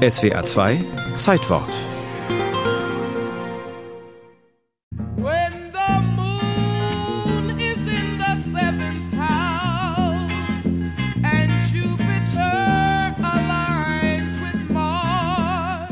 [0.00, 0.82] SWA 2
[1.18, 1.68] Zeitwort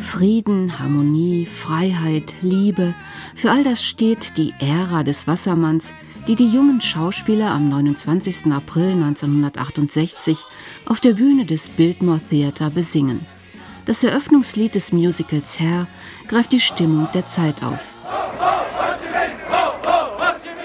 [0.00, 2.94] Frieden, Harmonie, Freiheit, Liebe,
[3.34, 5.92] für all das steht die Ära des Wassermanns,
[6.26, 8.46] die die jungen Schauspieler am 29.
[8.52, 10.38] April 1968
[10.86, 13.26] auf der Bühne des Biltmore Theater besingen.
[13.88, 15.86] Das Eröffnungslied des Musicals Hair
[16.28, 17.82] greift die Stimmung der Zeit auf.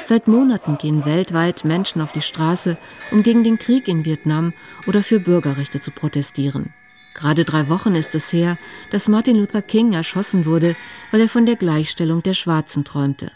[0.03, 2.75] Seit Monaten gehen weltweit Menschen auf die Straße,
[3.11, 4.51] um gegen den Krieg in Vietnam
[4.87, 6.73] oder für Bürgerrechte zu protestieren.
[7.13, 8.57] Gerade drei Wochen ist es her,
[8.91, 10.75] dass Martin Luther King erschossen wurde,
[11.11, 13.31] weil er von der Gleichstellung der Schwarzen träumte.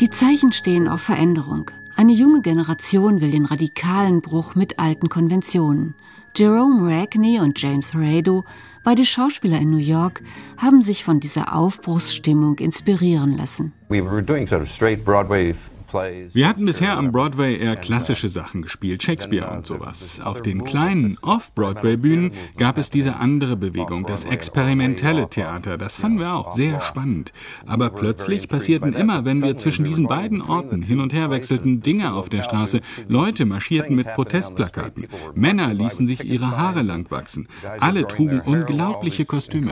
[0.00, 1.70] Die Zeichen stehen auf Veränderung.
[1.94, 5.94] Eine junge Generation will den radikalen Bruch mit alten Konventionen.
[6.34, 8.44] Jerome Ragney und James Rado,
[8.82, 10.22] beide Schauspieler in New York,
[10.56, 13.72] haben sich von dieser Aufbruchsstimmung inspirieren lassen.
[13.90, 15.54] We were doing sort of straight Broadway
[15.92, 20.20] wir hatten bisher am Broadway eher klassische Sachen gespielt, Shakespeare und sowas.
[20.20, 25.76] Auf den kleinen Off-Broadway-Bühnen gab es diese andere Bewegung, das experimentelle Theater.
[25.76, 27.32] Das fanden wir auch sehr spannend.
[27.66, 32.14] Aber plötzlich passierten immer, wenn wir zwischen diesen beiden Orten hin und her wechselten, Dinge
[32.14, 32.80] auf der Straße.
[33.08, 35.08] Leute marschierten mit Protestplakaten.
[35.34, 37.48] Männer ließen sich ihre Haare lang wachsen.
[37.80, 39.70] Alle trugen unglaubliche Kostüme.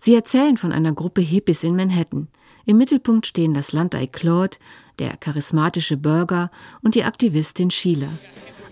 [0.00, 2.28] Sie erzählen von einer Gruppe Hippies in Manhattan.
[2.68, 4.58] Im Mittelpunkt stehen das Landei Claude,
[4.98, 6.50] der charismatische Bürger
[6.82, 8.10] und die Aktivistin Sheila.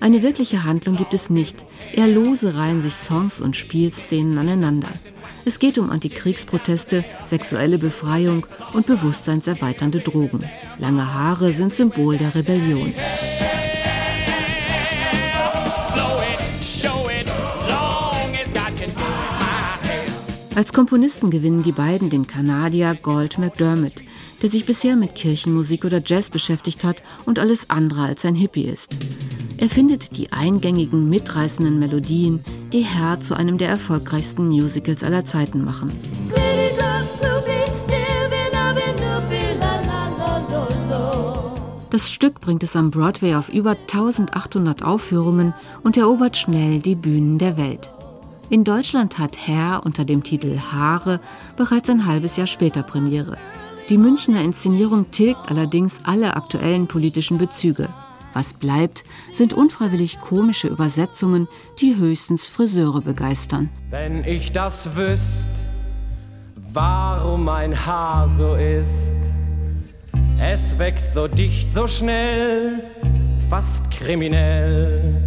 [0.00, 1.64] Eine wirkliche Handlung gibt es nicht.
[1.94, 4.90] Eher lose reihen sich Songs und Spielszenen aneinander.
[5.46, 10.44] Es geht um Antikriegsproteste, sexuelle Befreiung und bewusstseinserweiternde Drogen.
[10.78, 12.92] Lange Haare sind Symbol der Rebellion.
[20.56, 24.04] Als Komponisten gewinnen die beiden den Kanadier Gold McDermott,
[24.40, 28.64] der sich bisher mit Kirchenmusik oder Jazz beschäftigt hat und alles andere als ein Hippie
[28.64, 28.96] ist.
[29.58, 32.42] Er findet die eingängigen, mitreißenden Melodien,
[32.72, 35.92] die Herr zu einem der erfolgreichsten Musicals aller Zeiten machen.
[41.90, 45.52] Das Stück bringt es am Broadway auf über 1800 Aufführungen
[45.82, 47.92] und erobert schnell die Bühnen der Welt.
[48.48, 51.20] In Deutschland hat Herr unter dem Titel Haare
[51.56, 53.36] bereits ein halbes Jahr später Premiere.
[53.88, 57.88] Die Münchner Inszenierung tilgt allerdings alle aktuellen politischen Bezüge.
[58.34, 59.02] Was bleibt,
[59.32, 61.48] sind unfreiwillig komische Übersetzungen,
[61.80, 63.68] die höchstens Friseure begeistern.
[63.90, 65.50] Wenn ich das wüsst,
[66.72, 69.14] warum mein Haar so ist,
[70.38, 72.84] es wächst so dicht, so schnell,
[73.48, 75.25] fast kriminell.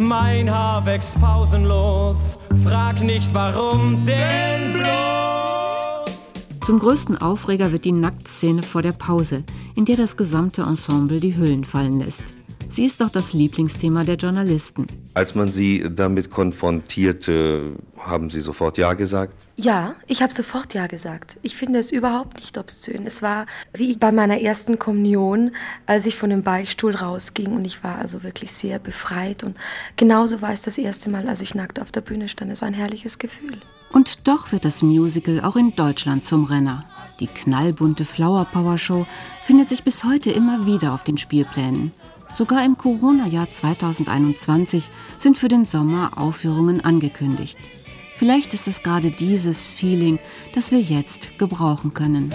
[0.00, 6.32] Mein Haar wächst pausenlos, frag nicht warum, denn bloß.
[6.64, 9.44] Zum größten Aufreger wird die Nacktszene vor der Pause,
[9.76, 12.22] in der das gesamte Ensemble die Hüllen fallen lässt.
[12.70, 14.86] Sie ist doch das Lieblingsthema der Journalisten.
[15.12, 17.74] Als man sie damit konfrontierte,
[18.06, 19.34] haben Sie sofort Ja gesagt?
[19.56, 21.36] Ja, ich habe sofort Ja gesagt.
[21.42, 23.06] Ich finde es überhaupt nicht obszön.
[23.06, 25.52] Es war wie bei meiner ersten Kommunion,
[25.86, 29.44] als ich von dem Beichtstuhl rausging und ich war also wirklich sehr befreit.
[29.44, 29.56] Und
[29.96, 32.50] genauso war es das erste Mal, als ich nackt auf der Bühne stand.
[32.50, 33.58] Es war ein herrliches Gefühl.
[33.92, 36.84] Und doch wird das Musical auch in Deutschland zum Renner.
[37.18, 39.06] Die knallbunte Flower Power Show
[39.44, 41.92] findet sich bis heute immer wieder auf den Spielplänen.
[42.32, 47.58] Sogar im Corona-Jahr 2021 sind für den Sommer Aufführungen angekündigt.
[48.20, 50.18] Vielleicht ist es gerade dieses Feeling,
[50.54, 52.34] das wir jetzt gebrauchen können.